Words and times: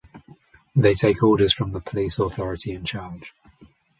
They 0.75 0.95
take 0.95 1.21
orders 1.21 1.53
from 1.53 1.73
the 1.73 1.79
police 1.79 2.17
authority 2.17 2.71
in 2.71 2.85
charge. 2.85 3.35